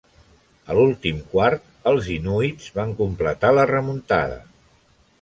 A 0.73 0.77
l'últim 0.77 1.19
quart, 1.33 1.69
els 1.93 2.09
inuits 2.17 2.75
van 2.81 2.97
completar 3.05 3.55
la 3.61 3.71
remuntada. 3.77 4.45